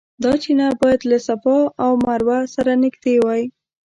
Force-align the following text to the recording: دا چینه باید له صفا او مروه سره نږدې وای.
دا 0.23 0.33
چینه 0.41 0.67
باید 0.81 1.01
له 1.11 1.17
صفا 1.27 1.57
او 1.83 1.91
مروه 2.05 2.37
سره 2.55 2.71
نږدې 2.83 3.15
وای. 3.23 3.43